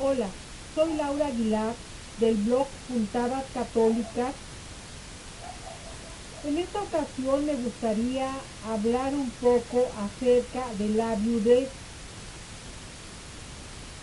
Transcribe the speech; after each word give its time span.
Hola, 0.00 0.28
soy 0.76 0.94
Laura 0.94 1.26
Aguilar 1.26 1.74
del 2.20 2.36
blog 2.36 2.68
Puntadas 2.86 3.44
Católicas. 3.52 4.32
En 6.44 6.56
esta 6.56 6.82
ocasión 6.82 7.44
me 7.44 7.54
gustaría 7.54 8.30
hablar 8.70 9.12
un 9.12 9.28
poco 9.42 9.84
acerca 9.98 10.62
de 10.78 10.90
la 10.90 11.16
viudez. 11.16 11.68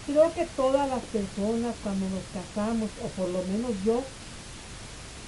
Creo 0.05 0.33
que 0.33 0.45
todas 0.57 0.89
las 0.89 1.01
personas 1.01 1.73
cuando 1.81 2.09
nos 2.09 2.23
casamos, 2.33 2.89
o 3.01 3.07
por 3.15 3.29
lo 3.29 3.41
menos 3.43 3.71
yo, 3.85 4.03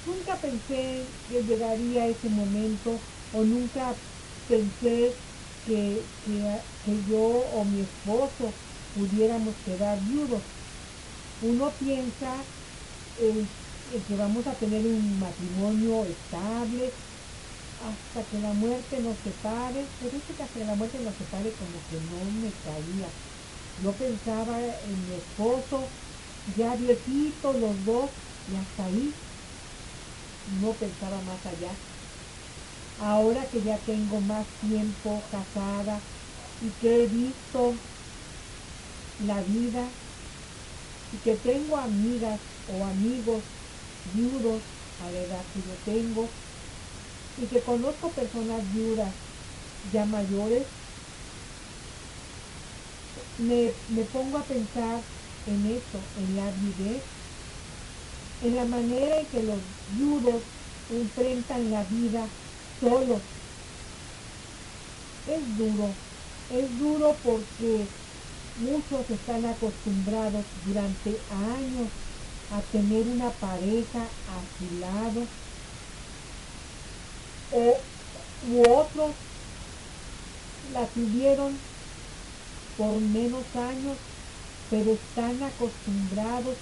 nunca 0.05 0.35
pensé 0.35 1.05
que 1.29 1.43
llegaría 1.43 2.07
ese 2.07 2.27
momento 2.27 2.91
o 3.33 3.41
nunca 3.41 3.93
pensé 4.49 5.13
que, 5.65 6.01
que 6.25 7.09
yo 7.09 7.21
o 7.55 7.63
mi 7.63 7.79
esposo 7.79 8.51
pudiéramos 8.97 9.55
quedar 9.63 9.97
viudos 10.01 10.56
uno 11.41 11.69
piensa 11.79 12.33
en, 13.21 13.47
que 14.07 14.15
vamos 14.15 14.45
a 14.47 14.53
tener 14.53 14.85
un 14.85 15.19
matrimonio 15.19 16.03
estable 16.05 16.89
hasta 17.85 18.29
que 18.29 18.39
la 18.39 18.53
muerte 18.53 18.99
nos 18.99 19.15
separe, 19.23 19.85
pero 20.01 20.17
es 20.17 20.23
que 20.23 20.43
hasta 20.43 20.59
que 20.59 20.65
la 20.65 20.75
muerte 20.75 20.97
nos 21.03 21.13
separe 21.15 21.51
como 21.51 21.77
que 21.89 21.97
no 22.09 22.19
me 22.41 22.51
caía. 22.65 23.07
Yo 23.83 23.91
pensaba 23.91 24.57
en 24.59 25.07
mi 25.07 25.13
esposo, 25.13 25.83
ya 26.57 26.75
viejito 26.75 27.53
los 27.53 27.85
dos, 27.85 28.09
y 28.51 28.55
hasta 28.55 28.85
ahí 28.85 29.13
no 30.61 30.71
pensaba 30.71 31.17
más 31.21 31.45
allá. 31.45 31.71
Ahora 32.99 33.45
que 33.51 33.61
ya 33.61 33.77
tengo 33.77 34.19
más 34.21 34.45
tiempo 34.67 35.21
casada 35.29 35.99
y 36.63 36.69
que 36.81 37.03
he 37.03 37.07
visto 37.07 37.73
la 39.27 39.39
vida 39.41 39.83
y 41.11 41.19
que 41.21 41.37
tengo 41.37 41.77
amigas 41.77 42.41
o 42.65 42.85
amigos 42.85 43.45
viudos 44.03 44.65
a 44.97 45.11
la 45.11 45.19
edad 45.21 45.49
que 45.51 45.63
yo 45.63 45.79
tengo 45.79 46.39
y 47.35 47.47
que 47.47 47.63
conozco 47.63 48.13
personas 48.15 48.69
viudas 48.69 49.17
ya 49.83 50.05
mayores, 50.05 50.69
me, 53.37 53.77
me 53.87 54.05
pongo 54.05 54.37
a 54.37 54.47
pensar 54.47 55.07
en 55.45 55.65
eso, 55.65 56.11
en 56.13 56.35
la 56.35 56.51
vida, 56.51 57.03
en 58.39 58.55
la 58.55 58.65
manera 58.65 59.19
en 59.19 59.29
que 59.29 59.43
los 59.43 59.63
viudos 59.85 60.45
enfrentan 60.87 61.69
la 61.69 61.83
vida 61.85 62.35
solos. 62.79 63.25
Es 65.25 65.55
duro, 65.55 66.01
es 66.47 66.75
duro 66.75 67.19
porque 67.21 67.95
Muchos 68.59 69.07
están 69.11 69.45
acostumbrados 69.45 70.43
durante 70.65 71.15
años 71.29 71.89
a 72.51 72.59
tener 72.71 73.03
una 73.07 73.29
pareja 73.29 74.01
a 74.01 74.37
su 74.57 74.79
lado 74.79 75.21
o 77.51 77.75
u 78.49 78.61
otros 78.61 79.11
la 80.73 80.85
tuvieron 80.87 81.53
por 82.77 82.99
menos 82.99 83.43
años, 83.55 83.97
pero 84.71 84.91
están 84.91 85.41
acostumbrados 85.43 86.55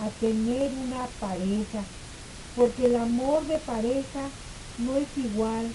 a 0.00 0.08
tener 0.20 0.70
una 0.72 1.06
pareja, 1.18 1.82
porque 2.56 2.86
el 2.86 2.96
amor 2.96 3.44
de 3.46 3.58
pareja 3.58 4.28
no 4.78 4.96
es 4.96 5.08
igual 5.16 5.66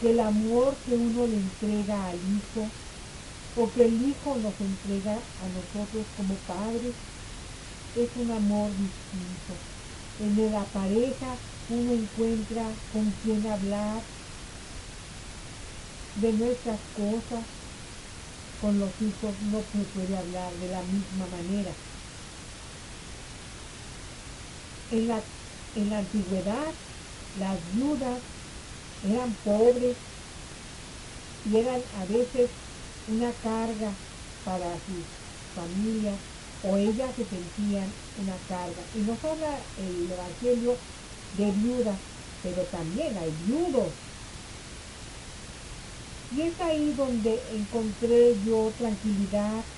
que 0.00 0.10
el 0.10 0.20
amor 0.20 0.74
que 0.86 0.94
uno 0.94 1.26
le 1.26 1.36
entrega 1.36 2.06
al 2.08 2.16
hijo 2.16 2.66
o 3.56 3.70
que 3.70 3.84
el 3.84 3.94
Hijo 4.08 4.36
nos 4.36 4.54
entrega 4.60 5.12
a 5.12 5.44
nosotros 5.52 6.06
como 6.16 6.34
padres, 6.48 6.94
es 7.96 8.08
un 8.16 8.30
amor 8.30 8.70
distinto. 8.70 9.52
En 10.20 10.52
la 10.52 10.64
pareja 10.64 11.36
uno 11.68 11.92
encuentra 11.92 12.64
con 12.92 13.10
quien 13.22 13.46
hablar 13.50 14.00
de 16.20 16.32
nuestras 16.32 16.78
cosas, 16.96 17.44
con 18.60 18.78
los 18.78 18.90
hijos 19.00 19.34
no 19.50 19.58
se 19.60 19.84
puede 19.92 20.16
hablar 20.16 20.52
de 20.52 20.68
la 20.68 20.82
misma 20.82 21.26
manera. 21.36 21.72
En 24.92 25.08
la, 25.08 25.20
en 25.76 25.90
la 25.90 25.98
antigüedad, 25.98 26.72
las 27.40 27.56
viudas 27.74 28.20
eran 29.10 29.34
pobres 29.44 29.96
y 31.50 31.56
eran 31.56 31.80
a 32.00 32.04
veces 32.04 32.50
una 33.06 33.38
carga 33.38 34.02
para 34.42 34.80
sus 34.84 35.08
familias 35.54 36.22
o 36.60 36.76
ellas 36.76 37.14
se 37.16 37.26
sentían 37.26 38.00
una 38.14 38.44
carga. 38.44 38.88
Y 38.92 39.04
no 39.04 39.16
solo 39.16 39.46
el 39.76 40.10
Evangelio 40.10 40.86
de 41.30 41.52
viudas, 41.52 42.02
pero 42.40 42.68
también 42.68 43.16
hay 43.18 43.32
viudos. 43.32 43.98
Y 46.30 46.42
es 46.42 46.58
ahí 46.60 46.94
donde 46.94 47.44
encontré 47.56 48.40
yo 48.40 48.74
tranquilidad 48.76 49.68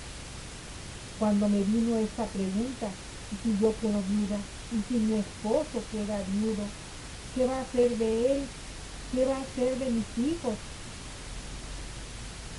cuando 1.16 1.48
me 1.48 1.64
vino 1.64 1.96
esta 1.98 2.30
pregunta, 2.30 3.02
¿y 3.30 3.38
si 3.38 3.58
yo 3.58 3.76
quiero 3.76 4.02
viuda? 4.04 4.48
¿Y 4.70 4.84
si 4.84 5.00
mi 5.00 5.18
esposo 5.18 5.88
queda 5.88 6.22
viudo? 6.22 6.76
¿Qué 7.32 7.46
va 7.46 7.58
a 7.58 7.62
hacer 7.62 7.96
de 7.98 8.32
él? 8.32 8.56
¿Qué 9.10 9.24
va 9.26 9.38
a 9.38 9.42
hacer 9.42 9.78
de 9.78 9.90
mis 9.90 10.16
hijos? 10.18 10.73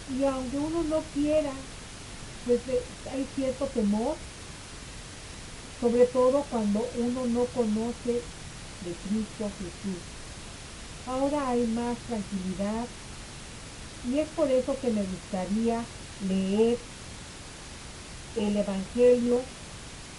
Y 0.08 0.24
aunque 0.24 0.58
uno 0.58 0.84
no 0.84 1.12
quiera, 1.12 1.54
pues 2.44 2.68
eh, 2.68 2.80
hay 3.12 3.26
cierto 3.36 3.70
temor, 3.72 4.18
sobre 5.80 6.08
todo 6.08 6.48
cuando 6.50 6.92
uno 6.96 7.26
no 7.28 7.52
conoce 7.52 8.34
de 8.80 9.00
Cristo 9.02 9.52
Jesús. 9.60 10.04
Ahora 11.06 11.50
hay 11.50 11.68
más 11.68 12.04
tranquilidad 12.06 12.90
y 14.04 14.20
es 14.20 14.30
por 14.30 14.52
eso 14.52 14.80
que 14.80 14.90
me 14.92 15.04
gustaría 15.04 15.86
leer 16.20 16.80
el 18.36 18.56
Evangelio 18.58 19.50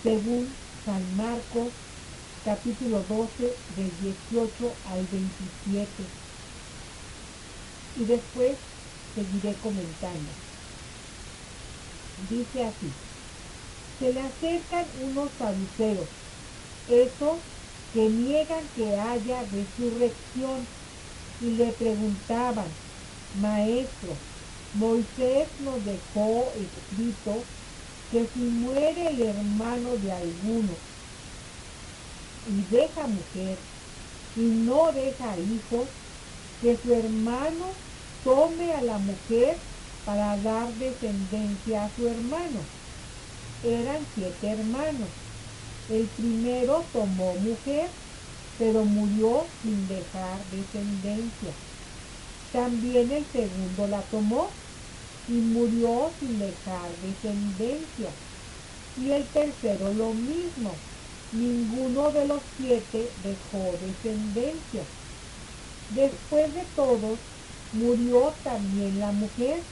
según 0.02 0.58
San 0.84 1.14
Marcos 1.14 1.74
capítulo 2.42 3.04
12 3.04 3.62
del 3.68 3.96
18 3.98 4.80
al 4.84 5.06
27. 5.08 6.16
Y 7.94 8.04
después 8.06 8.58
seguiré 9.16 9.54
comentando. 9.62 10.30
Dice 12.30 12.64
así, 12.64 12.90
se 13.98 14.12
le 14.12 14.20
acercan 14.20 14.84
unos 15.02 15.30
saduceos, 15.38 16.08
esos 16.88 17.38
que 17.94 18.08
niegan 18.10 18.64
que 18.76 18.94
haya 18.94 19.42
resurrección, 19.42 20.66
y 21.40 21.50
le 21.50 21.72
preguntaban, 21.72 22.66
Maestro, 23.40 24.16
Moisés 24.74 25.48
nos 25.60 25.82
dejó 25.84 26.44
escrito 26.54 27.42
que 28.10 28.26
si 28.32 28.40
muere 28.40 29.08
el 29.08 29.22
hermano 29.22 29.96
de 29.96 30.12
alguno 30.12 30.74
y 32.46 32.62
deja 32.74 33.06
mujer 33.06 33.58
y 34.36 34.40
no 34.40 34.92
deja 34.92 35.38
hijos, 35.38 35.88
que 36.60 36.76
su 36.82 36.92
hermano 36.92 37.66
tome 38.26 38.72
a 38.72 38.82
la 38.82 38.98
mujer 38.98 39.56
para 40.04 40.36
dar 40.38 40.74
descendencia 40.74 41.84
a 41.84 41.90
su 41.94 42.08
hermano. 42.08 42.60
Eran 43.62 44.04
siete 44.16 44.48
hermanos. 44.50 45.08
El 45.88 46.08
primero 46.08 46.84
tomó 46.92 47.34
mujer, 47.34 47.88
pero 48.58 48.84
murió 48.84 49.44
sin 49.62 49.86
dejar 49.86 50.44
descendencia. 50.50 51.52
También 52.50 53.12
el 53.12 53.24
segundo 53.26 53.86
la 53.86 54.00
tomó 54.02 54.50
y 55.28 55.34
murió 55.34 56.10
sin 56.18 56.40
dejar 56.40 56.90
descendencia. 56.96 58.10
Y 58.96 59.12
el 59.12 59.24
tercero 59.28 59.94
lo 59.94 60.12
mismo. 60.14 60.72
Ninguno 61.30 62.10
de 62.10 62.26
los 62.26 62.42
siete 62.56 63.08
dejó 63.22 63.78
descendencia. 63.80 64.82
Después 65.90 66.52
de 66.54 66.64
todos, 66.74 67.20
murió 67.72 68.40
también 68.44 68.98
la 68.98 69.12
mujer 69.12 69.70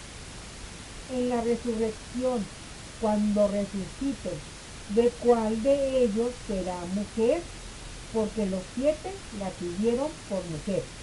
en 1.09 1.29
la 1.31 1.41
resurrección, 1.41 2.55
cuando 2.99 3.49
resucite, 3.49 4.47
de 4.87 5.17
cuál 5.17 5.63
de 5.63 6.03
ellos 6.05 6.37
será 6.47 6.85
mujer, 6.87 7.51
porque 8.11 8.47
los 8.47 8.69
siete 8.75 9.25
la 9.31 9.57
pidieron 9.57 10.21
por 10.27 10.47
mujer. 10.47 10.95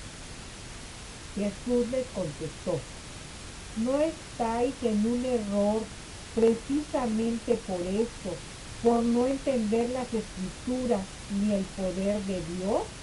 Jesús 1.35 1.89
les 1.89 2.09
contestó, 2.11 2.89
no 3.75 3.99
estáis 4.01 4.81
en 4.83 5.05
un 5.05 5.25
error 5.25 5.93
precisamente 6.33 7.57
por 7.57 7.87
esto, 7.87 8.45
por 8.81 9.03
no 9.03 9.27
entender 9.27 9.89
las 9.91 10.13
escrituras 10.13 11.09
ni 11.29 11.53
el 11.53 11.69
poder 11.69 12.25
de 12.25 12.43
Dios? 12.45 13.00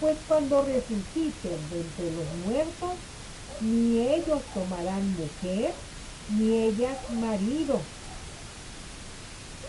Pues 0.00 0.16
cuando 0.26 0.62
resuciten 0.62 1.68
de 1.68 1.80
entre 1.82 2.10
los 2.10 2.24
muertos, 2.36 2.92
ni 3.60 4.00
ellos 4.00 4.42
tomarán 4.54 5.12
mujer, 5.12 5.74
ni 6.26 6.64
ellas 6.64 6.98
marido, 7.10 7.82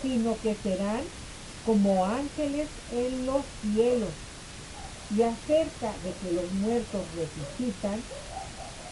sino 0.01 0.39
que 0.39 0.55
serán 0.55 1.03
como 1.65 2.05
ángeles 2.05 2.69
en 2.91 3.25
los 3.25 3.43
cielos. 3.61 4.13
Y 5.09 5.21
acerca 5.23 5.91
de 5.97 6.13
que 6.13 6.31
los 6.31 6.49
muertos 6.53 7.03
resucitan, 7.13 8.01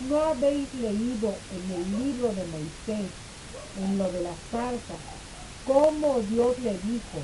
¿no 0.01 0.17
habéis 0.19 0.73
leído 0.73 1.33
en 1.49 1.71
el 1.71 1.97
libro 1.99 2.33
de 2.33 2.45
Moisés, 2.47 3.11
en 3.77 3.97
lo 3.97 4.11
de 4.11 4.21
las 4.21 4.39
cartas, 4.51 4.99
cómo 5.63 6.19
Dios 6.19 6.59
le 6.59 6.79
dijo, 6.79 7.19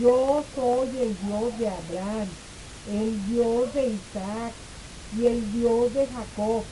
yo 0.00 0.44
soy 0.56 0.98
el 0.98 1.16
Dios 1.20 1.56
de 1.58 1.68
Abraham, 1.68 2.28
el 2.90 3.26
Dios 3.28 3.74
de 3.74 3.86
Isaac 3.88 4.52
y 5.18 5.26
el 5.26 5.52
Dios 5.52 5.94
de 5.94 6.06
Jacob? 6.06 6.64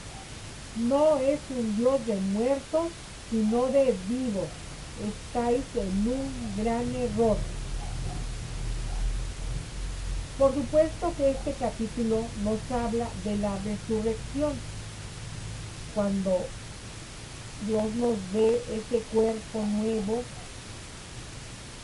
No 0.77 1.17
es 1.17 1.39
un 1.57 1.77
Dios 1.77 2.05
de 2.07 2.15
muertos, 2.15 2.87
sino 3.29 3.67
de 3.67 3.95
vivos 4.07 4.47
estáis 5.01 5.63
en 5.75 6.07
un 6.07 6.63
gran 6.63 6.95
error. 6.95 7.37
Por 10.37 10.53
supuesto 10.53 11.13
que 11.17 11.31
este 11.31 11.53
capítulo 11.53 12.23
nos 12.43 12.59
habla 12.71 13.07
de 13.23 13.37
la 13.37 13.55
resurrección. 13.59 14.53
Cuando 15.95 16.45
Dios 17.67 17.95
nos 17.95 18.17
dé 18.33 18.61
ese 18.71 19.03
cuerpo 19.13 19.63
nuevo, 19.63 20.23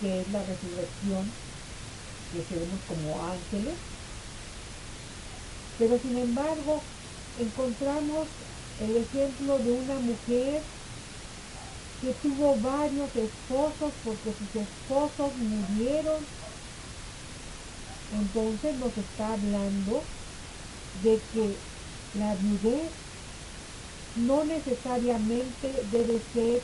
que 0.02 0.22
es 0.22 0.32
la 0.32 0.40
resurrección, 0.40 1.32
que 2.34 2.44
seremos 2.44 2.80
como 2.88 3.24
ángeles. 3.24 3.76
Pero 5.80 5.98
sin 5.98 6.18
embargo, 6.18 6.82
encontramos 7.40 8.28
el 8.82 8.98
ejemplo 8.98 9.58
de 9.58 9.72
una 9.72 9.96
mujer 9.96 10.62
que 12.02 12.14
tuvo 12.22 12.56
varios 12.58 13.10
esposos 13.16 13.94
porque 14.04 14.34
sus 14.34 14.62
esposos 14.62 15.32
murieron. 15.38 16.18
Entonces 18.22 18.76
nos 18.76 18.98
está 18.98 19.34
hablando 19.34 20.02
de 21.04 21.20
que 21.34 21.56
la 22.20 22.36
viudez 22.36 22.92
no 24.16 24.44
necesariamente 24.44 25.72
debe 25.92 26.20
ser 26.34 26.62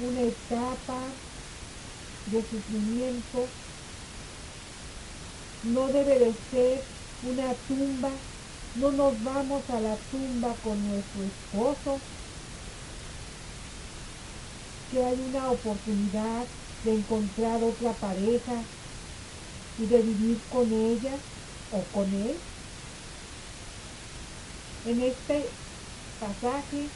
una 0.00 0.20
etapa 0.22 1.00
de 2.26 2.42
sufrimiento, 2.42 3.46
no 5.62 5.86
debe 5.88 6.18
de 6.18 6.34
ser 6.50 6.84
una 7.22 7.54
tumba, 7.66 8.10
no 8.76 8.92
nos 8.92 9.24
vamos 9.24 9.62
a 9.70 9.80
la 9.80 9.96
tumba 10.10 10.54
con 10.62 10.88
nuestro 10.88 11.22
esposo, 11.24 12.00
que 14.90 15.04
hay 15.04 15.18
una 15.30 15.50
oportunidad 15.50 16.44
de 16.84 16.94
encontrar 16.94 17.62
otra 17.62 17.92
pareja 17.92 18.62
y 19.78 19.86
de 19.86 20.02
vivir 20.02 20.38
con 20.50 20.72
ella 20.72 21.12
o 21.72 21.82
con 21.92 22.06
él. 22.14 22.36
En 24.86 25.02
este 25.02 25.44
pasaje 26.20 26.88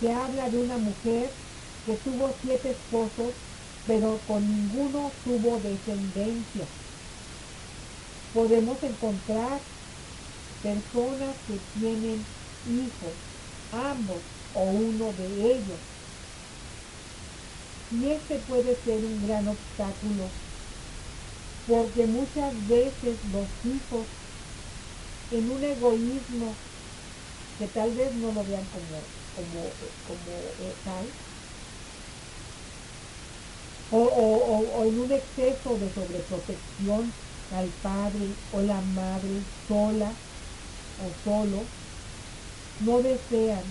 se 0.00 0.12
habla 0.12 0.50
de 0.50 0.58
una 0.58 0.78
mujer 0.78 1.30
que 1.86 1.94
tuvo 1.94 2.30
siete 2.42 2.70
esposos, 2.70 3.32
pero 3.86 4.18
con 4.26 4.46
ninguno 4.46 5.10
tuvo 5.24 5.58
descendencia. 5.60 6.66
Podemos 8.34 8.82
encontrar 8.82 9.60
personas 10.60 11.42
que 11.46 11.60
tienen 11.60 12.34
hijos, 12.64 13.20
ambos 13.70 14.26
o 14.52 14.64
uno 14.70 15.12
de 15.14 15.26
ellos, 15.54 15.82
y 17.90 18.08
este 18.12 18.38
puede 18.40 18.80
ser 18.82 19.04
un 19.04 19.20
gran 19.20 19.46
obstáculo, 19.48 20.38
porque 21.64 22.06
muchas 22.06 22.66
veces 22.66 23.20
los 23.24 23.64
hijos, 23.64 24.10
en 25.30 25.50
un 25.50 25.64
egoísmo 25.64 26.62
que 27.56 27.68
tal 27.68 27.94
vez 27.94 28.14
no 28.14 28.32
lo 28.32 28.44
vean 28.46 28.68
como, 28.68 29.12
como, 29.32 29.76
como 30.02 30.54
eh, 30.58 30.80
tal, 30.84 31.16
o, 33.88 34.84
en 34.86 34.98
un 34.98 35.12
exceso 35.12 35.78
de 35.78 35.92
sobreprotección 35.92 37.18
al 37.48 37.74
padre 37.74 38.40
o 38.50 38.62
la 38.62 38.80
madre 38.82 39.44
sola 39.66 40.22
o 41.06 41.14
solo, 41.24 41.74
no 42.78 43.02
desean 43.02 43.64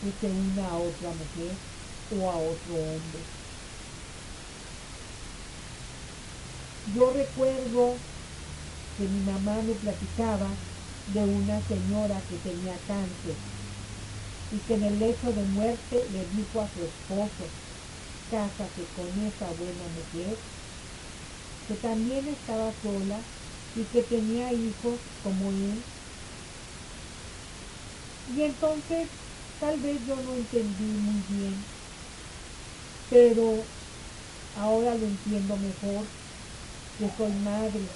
que 0.00 0.12
se 0.12 0.32
una 0.32 0.68
a 0.70 0.78
otra 0.78 1.14
mujer 1.14 1.64
o 2.08 2.30
a 2.30 2.36
otro 2.38 2.74
hombre. 2.74 3.20
Yo 6.84 7.12
recuerdo 7.12 8.06
que 8.96 9.08
mi 9.08 9.20
mamá 9.20 9.62
me 9.62 9.74
platicaba 9.76 10.48
de 11.06 11.24
una 11.24 11.60
señora 11.66 12.26
que 12.26 12.38
tenía 12.38 12.84
cáncer 12.84 13.36
y 14.50 14.60
que 14.64 14.74
en 14.74 14.84
el 14.84 14.98
lecho 14.98 15.32
de 15.32 15.44
muerte 15.44 16.08
le 16.10 16.26
dijo 16.28 16.60
a 16.60 16.72
su 16.72 16.84
esposo, 16.84 17.58
cásate 18.28 18.92
con 18.92 19.18
esa 19.18 19.50
buena 19.52 19.88
mujer, 19.88 20.36
que 21.66 21.76
también 21.76 22.28
estaba 22.28 22.72
sola 22.82 23.18
y 23.74 23.88
que 23.88 24.02
tenía 24.02 24.52
hijos 24.52 25.00
como 25.22 25.52
él. 25.52 25.84
Y 28.26 28.42
entonces 28.42 29.12
tal 29.60 29.78
vez 29.80 30.04
yo 30.04 30.16
no 30.16 30.34
entendí 30.34 30.86
muy 30.98 31.22
bien, 31.22 31.68
pero 33.08 33.68
ahora 34.54 34.94
lo 34.96 35.06
entiendo 35.06 35.56
mejor 35.56 36.08
que 36.96 37.10
soy 37.16 37.32
madre, 37.34 37.90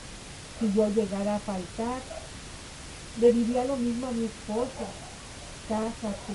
si 0.59 0.73
yo 0.73 0.89
llegara 0.91 1.37
a 1.37 1.41
faltar, 1.41 2.05
le 3.17 3.33
diría 3.33 3.65
lo 3.65 3.77
mismo 3.79 4.07
a 4.07 4.13
mi 4.13 4.27
esposa, 4.27 4.95
cásate, 5.67 6.35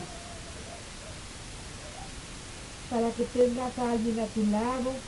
para 2.89 3.12
que 3.16 3.25
tengas 3.25 3.75
a 3.80 3.92
alguien 3.92 4.20
a 4.20 4.27
tu 4.32 4.46
lado 4.46 5.01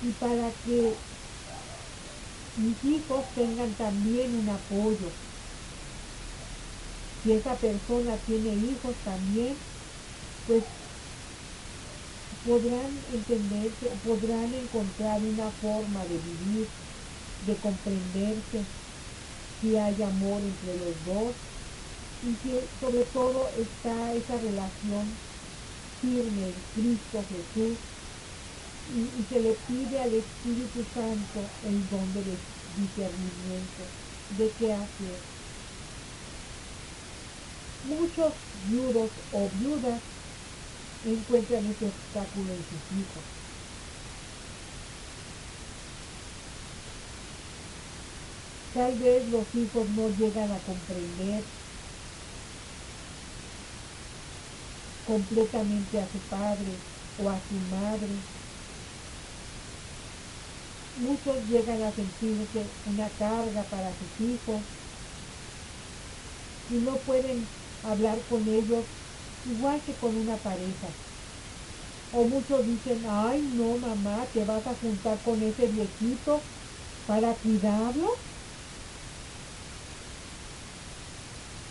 y 0.00 0.12
para 0.12 0.52
que 0.62 0.98
mis 2.56 2.82
hijos 2.82 3.32
tengan 3.34 3.76
también 3.76 4.34
un 4.34 4.48
apoyo. 4.48 5.12
Si 7.26 7.32
esa 7.32 7.54
persona 7.56 8.14
tiene 8.24 8.54
hijos 8.54 8.94
también, 9.04 9.56
pues 10.46 10.62
podrán 12.46 12.86
entenderse, 13.12 13.90
podrán 14.06 14.54
encontrar 14.54 15.18
una 15.18 15.50
forma 15.60 16.04
de 16.04 16.18
vivir, 16.22 16.68
de 17.48 17.54
comprenderse, 17.56 18.62
si 19.60 19.76
hay 19.76 20.00
amor 20.04 20.40
entre 20.40 20.78
los 20.78 20.94
dos 21.04 21.34
y 22.22 22.32
que 22.46 22.62
sobre 22.78 23.02
todo 23.10 23.48
está 23.58 24.14
esa 24.14 24.36
relación 24.36 25.06
firme 26.00 26.46
en 26.46 26.54
Cristo 26.78 27.18
Jesús 27.26 27.76
y, 28.94 29.34
se 29.34 29.40
le 29.40 29.52
pide 29.66 30.00
al 30.00 30.14
Espíritu 30.14 30.78
Santo 30.94 31.42
el 31.66 31.90
don 31.90 32.06
de 32.14 32.22
discernimiento 32.78 33.82
de 34.38 34.48
qué 34.60 34.72
hacer. 34.74 35.35
Muchos 37.88 38.32
viudos 38.68 39.10
o 39.32 39.48
viudas 39.60 40.00
encuentran 41.04 41.64
ese 41.66 41.86
obstáculo 41.86 42.52
en 42.52 42.58
sus 42.58 42.82
hijos. 42.98 43.22
Tal 48.74 48.98
vez 48.98 49.28
los 49.30 49.54
hijos 49.54 49.88
no 49.90 50.08
llegan 50.18 50.50
a 50.50 50.58
comprender 50.58 51.44
completamente 55.06 56.00
a 56.00 56.06
su 56.08 56.18
padre 56.28 56.72
o 57.22 57.30
a 57.30 57.38
su 57.38 57.54
madre. 57.74 58.08
Muchos 60.98 61.36
llegan 61.48 61.82
a 61.84 61.92
sentirse 61.92 62.66
una 62.86 63.08
carga 63.10 63.62
para 63.62 63.90
sus 63.90 64.26
hijos 64.26 64.60
y 66.68 66.74
no 66.74 66.96
pueden 66.96 67.46
hablar 67.82 68.26
con 68.26 68.48
ellos 68.48 68.86
igual 69.44 69.82
que 69.84 69.96
con 69.98 70.16
una 70.16 70.42
pareja. 70.42 70.88
O 72.10 72.24
muchos 72.28 72.66
dicen, 72.66 73.06
ay 73.06 73.42
no 73.42 73.78
mamá, 73.78 74.26
te 74.32 74.44
vas 74.44 74.66
a 74.66 74.74
juntar 74.74 75.22
con 75.22 75.42
ese 75.42 75.68
viejito 75.68 76.48
para 77.06 77.36
cuidarlo. 77.36 78.08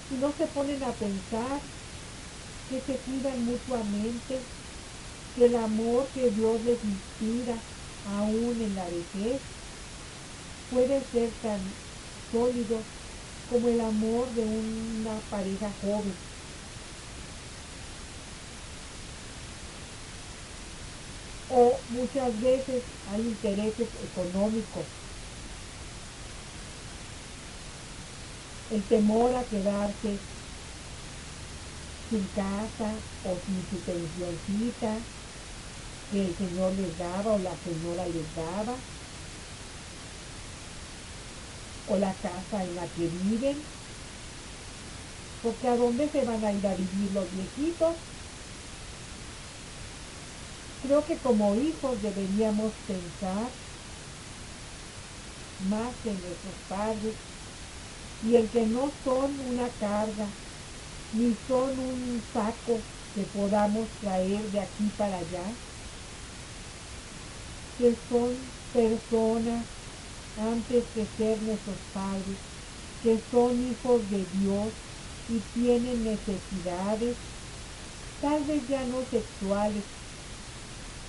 Y 0.10 0.18
no 0.18 0.32
se 0.34 0.48
ponen 0.48 0.82
a 0.84 0.98
pensar 0.98 1.62
que 2.68 2.82
se 2.82 3.02
cuidan 3.04 3.44
mutuamente, 3.46 4.52
que 5.34 5.46
el 5.46 5.56
amor 5.56 6.12
que 6.14 6.32
Dios 6.32 6.64
les 6.64 6.84
inspira 6.84 7.68
aún 8.04 8.62
en 8.62 8.76
la 8.76 8.90
vejez 8.90 9.44
puede 10.70 11.04
ser 11.10 11.40
tan 11.40 11.82
sólido 12.32 12.92
como 13.50 13.68
el 13.70 13.80
amor 13.80 14.28
de 14.34 14.42
una 14.42 15.20
pareja 15.30 15.70
joven. 15.82 16.14
O 21.52 21.78
muchas 21.90 22.42
veces 22.42 22.84
hay 23.12 23.22
intereses 23.22 23.88
económicos. 24.04 24.84
El 28.72 28.82
temor 28.84 29.36
a 29.36 29.44
quedarse 29.44 30.18
sin 32.10 32.24
casa 32.36 32.92
o 33.26 33.38
sin 33.46 33.62
su 33.70 33.78
pensioncita 33.86 34.96
que 36.12 36.26
el 36.26 36.36
Señor 36.36 36.74
les 36.74 36.98
daba 36.98 37.34
o 37.34 37.38
la 37.40 37.56
señora 37.64 38.06
les 38.08 38.36
daba 38.36 38.95
o 41.90 41.98
la 41.98 42.14
casa 42.14 42.64
en 42.64 42.76
la 42.76 42.86
que 42.88 43.08
viven. 43.08 43.58
Porque 45.44 45.68
a 45.68 45.76
dónde 45.76 46.10
se 46.10 46.26
van 46.26 46.44
a 46.44 46.52
ir 46.52 46.66
a 46.66 46.76
vivir 46.76 47.12
los 47.14 47.26
viejitos. 47.32 47.96
Creo 50.84 51.06
que 51.06 51.18
como 51.18 51.56
hijos 51.56 52.02
deberíamos 52.02 52.72
pensar 52.88 53.48
más 55.70 55.94
en 56.06 56.14
nuestros 56.14 56.58
padres 56.70 57.16
y 58.28 58.36
en 58.36 58.48
que 58.50 58.66
no 58.68 58.92
son 59.04 59.32
una 59.52 59.68
carga, 59.80 60.28
ni 61.14 61.34
son 61.48 61.70
un 61.80 62.22
saco 62.34 62.80
que 63.14 63.22
podamos 63.38 63.88
traer 64.02 64.42
de 64.52 64.60
aquí 64.60 64.90
para 64.98 65.18
allá, 65.18 65.44
que 67.78 67.96
son 68.10 68.36
personas 68.74 69.64
antes 70.36 70.94
de 70.94 71.08
ser 71.16 71.42
nuestros 71.42 71.82
padres, 71.92 72.40
que 73.02 73.20
son 73.20 73.62
hijos 73.62 74.10
de 74.10 74.28
Dios 74.28 74.76
y 75.28 75.44
tienen 75.44 76.04
necesidades, 76.04 77.20
tal 78.20 78.44
vez 78.46 78.68
ya 78.68 78.86
no 78.86 79.06
sexuales, 79.06 79.88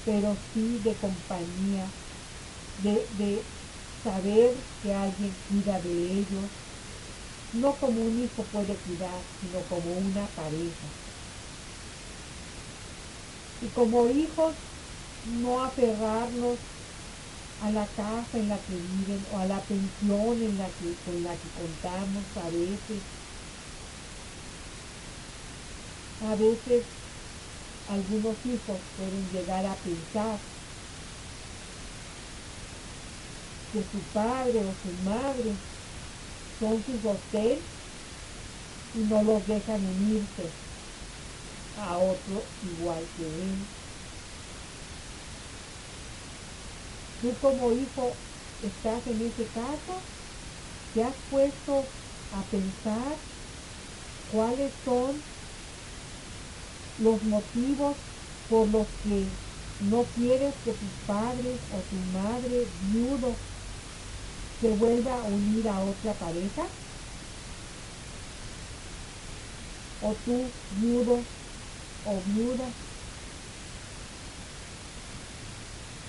pero 0.04 0.37
sí 0.52 0.80
de 0.80 0.99
compañía, 0.99 1.95
de, 2.76 3.09
de 3.12 3.52
saber 4.02 4.68
que 4.80 4.95
alguien 4.95 5.42
cuida 5.47 5.80
de 5.83 5.90
ellos, 5.92 6.52
no 7.50 7.78
como 7.80 8.02
un 8.04 8.18
hijo 8.21 8.50
puede 8.50 8.80
cuidar, 8.80 9.28
sino 9.40 9.66
como 9.66 9.95
una 9.95 10.33
pareja. 10.33 10.95
Y 13.61 13.73
como 13.73 14.09
hijos, 14.09 14.56
no 15.23 15.62
aferrarnos 15.62 16.61
a 17.62 17.70
la 17.70 17.86
casa 17.86 18.38
en 18.38 18.48
la 18.48 18.58
que 18.58 18.75
viven 18.75 19.25
o 19.32 19.38
a 19.38 19.46
la 19.46 19.60
pensión 19.60 20.42
en 20.42 20.58
la 20.58 20.68
que, 20.68 20.94
con 21.04 21.22
la 21.22 21.32
que 21.32 21.48
contamos 21.60 22.25
a 22.36 22.48
veces. 22.50 23.00
A 26.20 26.34
veces 26.34 26.84
algunos 27.88 28.36
hijos 28.44 28.78
pueden 28.96 29.25
llegar 29.32 29.64
a 29.64 29.75
pensar 29.75 30.38
que 33.72 33.80
su 33.82 33.98
padre 34.12 34.58
o 34.58 34.72
su 34.82 34.92
madre 35.08 35.52
son 36.58 36.82
su 36.84 36.92
sostén 37.02 37.58
y 38.94 38.98
no 38.98 39.22
los 39.22 39.46
dejan 39.46 39.80
unirse 39.84 40.50
a 41.78 41.98
otro 41.98 42.42
igual 42.62 43.04
que 43.16 43.25
él. 43.25 43.86
Tú 47.26 47.40
como 47.40 47.73
hijo 47.73 48.23
estás 48.61 49.04
en 49.09 49.21
ese 49.21 49.50
caso, 49.50 50.06
te 50.92 51.02
has 51.02 51.16
puesto 51.28 51.92
a 52.30 52.49
pensar 52.49 53.21
cuáles 54.26 54.76
son 54.85 55.25
los 56.97 57.25
motivos 57.25 57.99
por 58.47 58.68
los 58.68 58.95
que 59.02 59.40
no 59.80 60.12
quieres 60.12 60.54
que 60.62 60.75
tus 60.75 60.92
padres 61.04 61.61
o 61.68 61.83
tu 61.83 61.97
madre 61.97 62.66
viudo 62.78 63.42
se 64.61 64.71
vuelva 64.71 65.21
a 65.21 65.25
unir 65.25 65.68
a 65.68 65.83
otra 65.83 66.16
pareja? 66.18 66.76
¿O 69.99 70.16
tú 70.25 70.54
viudo 70.71 71.26
o 72.02 72.23
viuda 72.23 72.76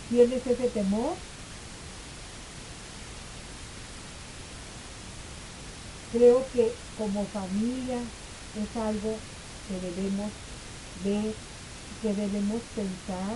¿Tienes 0.09 0.47
ese 0.47 0.69
temor? 0.69 1.15
Creo 6.13 6.49
que 6.53 6.65
como 6.97 7.25
familia 7.27 7.99
es 8.53 8.75
algo 8.77 9.11
que 9.67 9.75
debemos 9.79 10.31
ver, 11.03 11.35
que 12.01 12.13
debemos 12.13 12.61
pensar, 12.73 13.35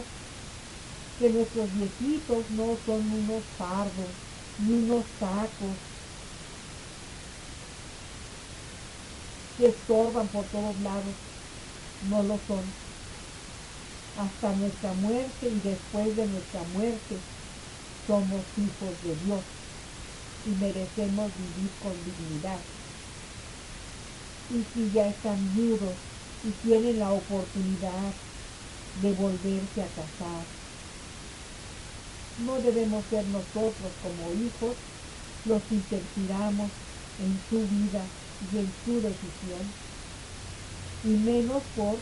que 1.20 1.30
nuestros 1.30 1.70
viejitos 1.74 2.50
no 2.50 2.78
son 2.86 3.02
unos 3.12 3.44
fardos, 3.58 4.16
ni 4.58 4.74
unos 4.74 5.06
sacos, 5.20 5.76
que 9.58 9.68
estorban 9.68 10.28
por 10.30 10.46
todos 10.50 10.80
lados, 10.82 11.16
no 12.10 12.24
lo 12.24 12.38
son 12.48 12.81
hasta 14.18 14.56
nuestra 14.56 14.94
muerte 14.94 15.48
y 15.48 15.60
después 15.68 16.16
de 16.16 16.28
nuestra 16.28 16.62
muerte 16.74 17.16
somos 18.08 18.42
hijos 18.58 19.04
de 19.04 19.16
Dios 19.26 19.42
y 20.46 20.50
merecemos 20.50 21.32
vivir 21.38 21.72
con 21.82 21.94
dignidad. 22.04 22.60
Y 24.50 24.64
si 24.74 24.92
ya 24.92 25.08
están 25.08 25.56
viudos 25.56 25.96
y 26.44 26.52
tienen 26.68 27.00
la 27.00 27.12
oportunidad 27.12 28.14
de 29.02 29.14
volverse 29.14 29.82
a 29.82 29.88
casar, 29.88 30.44
no 32.46 32.56
debemos 32.60 33.06
ser 33.10 33.26
nosotros 33.28 33.92
como 34.02 34.34
hijos 34.34 34.76
los 35.46 35.62
que 35.64 35.76
interfiramos 35.76 36.70
en 37.20 37.40
su 37.50 37.60
vida 37.68 38.04
y 38.52 38.58
en 38.58 38.74
su 38.84 39.02
decisión, 39.02 39.76
y 41.04 41.10
menos 41.10 41.64
por 41.76 41.98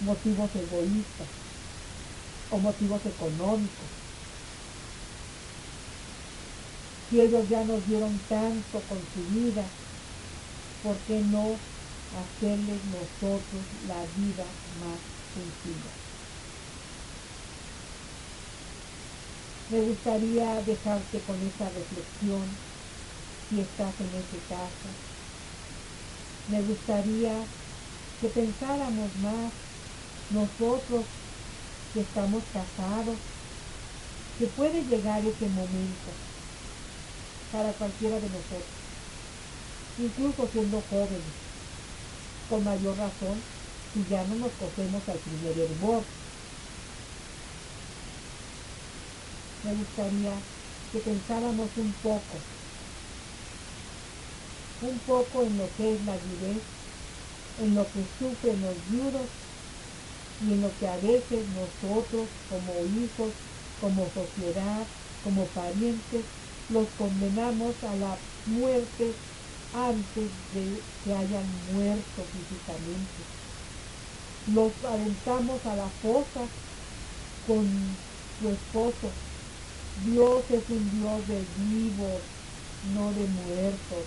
motivos 0.00 0.50
egoístas 0.54 1.28
o 2.50 2.58
motivos 2.58 3.00
económicos. 3.06 3.90
Si 7.08 7.20
ellos 7.20 7.48
ya 7.48 7.64
nos 7.64 7.86
dieron 7.86 8.18
tanto 8.28 8.80
con 8.88 8.98
su 9.14 9.22
vida, 9.34 9.64
¿por 10.82 10.96
qué 11.06 11.20
no 11.20 11.56
hacerles 12.18 12.80
nosotros 12.84 13.62
la 13.88 14.00
vida 14.16 14.44
más 14.80 14.98
sencilla? 15.34 16.06
Me 19.68 19.80
gustaría 19.80 20.62
dejarte 20.62 21.20
con 21.20 21.36
esa 21.42 21.68
reflexión 21.70 22.44
si 23.48 23.60
estás 23.60 23.94
en 24.00 24.06
ese 24.06 24.38
caso. 24.48 24.88
Me 26.48 26.62
gustaría 26.62 27.34
que 28.20 28.28
pensáramos 28.28 29.16
más 29.16 29.52
nosotros 30.30 31.04
que 31.94 32.00
estamos 32.00 32.42
casados, 32.52 33.16
que 34.38 34.46
puede 34.48 34.82
llegar 34.84 35.20
ese 35.20 35.48
momento 35.48 36.10
para 37.52 37.72
cualquiera 37.72 38.16
de 38.16 38.28
nosotros, 38.28 38.76
incluso 39.98 40.48
siendo 40.52 40.82
jóvenes, 40.90 41.32
con 42.50 42.64
mayor 42.64 42.96
razón 42.98 43.40
si 43.94 44.04
ya 44.10 44.24
no 44.24 44.34
nos 44.36 44.52
cogemos 44.52 45.08
al 45.08 45.18
primer 45.18 45.58
hervor. 45.58 46.02
Me 49.64 49.74
gustaría 49.74 50.32
que 50.92 50.98
pensáramos 50.98 51.70
un 51.76 51.92
poco, 52.02 52.36
un 54.82 54.98
poco 54.98 55.42
en 55.42 55.58
lo 55.58 55.68
que 55.76 55.94
es 55.94 56.04
la 56.04 56.12
viudez, 56.12 56.62
en 57.62 57.74
lo 57.74 57.84
que 57.84 58.04
sufren 58.18 58.60
los 58.60 58.90
viudos 58.90 59.45
y 60.44 60.52
en 60.52 60.62
lo 60.62 60.70
que 60.78 60.86
a 60.86 60.96
veces 60.96 61.44
nosotros 61.54 62.28
como 62.50 62.72
hijos, 63.00 63.32
como 63.80 64.06
sociedad, 64.12 64.84
como 65.24 65.44
parientes, 65.46 66.24
los 66.70 66.86
condenamos 66.98 67.74
a 67.84 67.96
la 67.96 68.16
muerte 68.46 69.12
antes 69.72 70.30
de 70.54 70.82
que 71.04 71.12
hayan 71.12 71.46
muerto 71.72 72.22
físicamente. 72.32 73.22
Los 74.54 74.72
aventamos 74.84 75.64
a 75.66 75.76
la 75.76 75.88
fosa 76.02 76.42
con 77.46 77.66
su 78.38 78.48
esposo. 78.48 79.10
Dios 80.04 80.44
es 80.50 80.62
un 80.68 81.00
Dios 81.00 81.28
de 81.28 81.42
vivos, 81.56 82.20
no 82.94 83.12
de 83.12 83.26
muertos. 83.26 84.04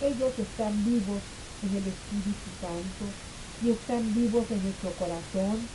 Ellos 0.00 0.32
están 0.38 0.84
vivos 0.84 1.20
en 1.62 1.76
el 1.76 1.84
Espíritu 1.86 2.48
Santo 2.60 3.04
y 3.62 3.70
están 3.70 4.14
vivos 4.14 4.50
en 4.50 4.62
nuestro 4.62 4.90
corazón. 4.92 5.68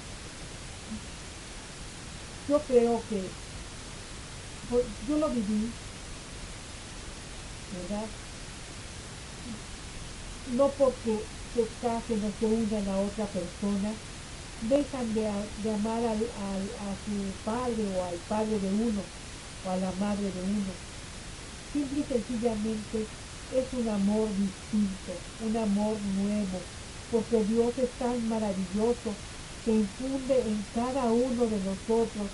Yo 2.48 2.59
creo 2.62 3.01
que 3.09 3.21
pues, 4.69 4.86
yo 5.07 5.17
lo 5.17 5.29
viví, 5.29 5.71
¿verdad? 7.71 8.05
No 10.55 10.67
porque 10.69 11.17
se 11.53 11.65
casen 11.81 12.24
o 12.24 12.31
se 12.39 12.45
unan 12.45 12.88
a 12.88 12.98
otra 13.00 13.25
persona, 13.25 13.91
dejan 14.62 15.13
de, 15.13 15.27
amar 15.27 16.05
al, 16.05 16.21
a 16.86 16.95
su 17.05 17.33
padre 17.43 17.83
o 17.98 18.03
al 18.03 18.15
padre 18.27 18.59
de 18.59 18.69
uno 18.69 19.01
o 19.65 19.69
a 19.69 19.77
la 19.77 19.91
madre 19.93 20.31
de 20.31 20.41
uno. 20.41 20.74
Simple 21.71 22.00
y 22.00 22.03
sencillamente 22.03 23.07
es 23.56 23.65
un 23.74 23.89
amor 23.89 24.27
distinto, 24.29 25.13
un 25.46 25.58
amor 25.58 25.98
nuevo, 26.22 26.60
porque 27.12 27.44
Dios 27.46 27.74
es 27.77 27.89
tan 27.98 28.29
maravilloso 28.29 29.13
que 29.65 29.72
infunde 29.72 30.39
en 30.39 30.63
cada 30.75 31.06
uno 31.06 31.46
de 31.46 31.58
nosotros 31.58 32.27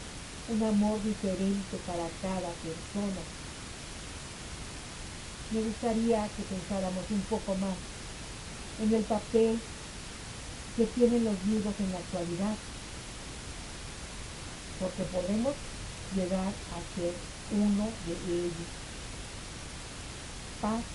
un 0.50 0.64
amor 0.64 1.02
diferente 1.04 1.78
para 1.88 2.06
cada 2.22 2.52
persona. 2.52 3.24
Me 5.52 5.62
gustaría 5.62 6.28
que 6.28 6.44
pensáramos 6.44 7.06
un 7.10 7.22
poco 7.22 7.56
más 7.56 7.78
en 8.84 8.94
el 8.94 9.04
papel 9.04 9.60
que 10.76 10.86
tienen 10.86 11.24
los 11.24 11.36
libros 11.48 11.74
en 11.80 11.92
la 11.94 11.98
actualidad, 12.00 12.56
porque 14.82 15.04
podemos 15.04 15.54
llegar 16.16 16.48
a 16.52 17.00
ser 17.00 17.14
uno 17.52 17.88
de 18.06 18.34
ellos. 18.36 18.70
Paz 20.62 20.95